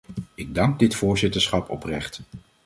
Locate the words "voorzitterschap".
0.95-1.69